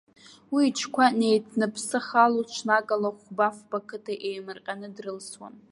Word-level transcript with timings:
Уи 0.53 0.63
иҽқәа 0.69 1.05
неиҭныԥсахло, 1.19 2.41
ҽнакала 2.51 3.09
хәба-фба 3.19 3.79
қыҭа 3.87 4.13
еимырҟьаны 4.29 4.87
дрылсуан. 4.95 5.53